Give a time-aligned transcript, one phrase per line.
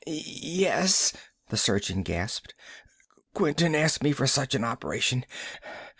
[0.07, 1.13] "Yes,"
[1.49, 2.55] the surgeon gasped.
[3.35, 5.25] "Quinton asked me for such an operation.